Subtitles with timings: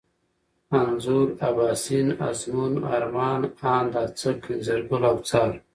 [0.77, 3.41] انځور، اباسين، ازمون، ارمان،
[3.73, 5.51] اند، اڅک، انځرگل، اوڅار